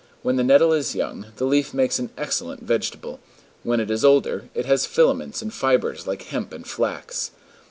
[0.23, 3.19] When the nettle is young, the leaf makes an excellent vegetable;
[3.61, 7.29] when it is older, it has filaments and fibres like hemp and flax.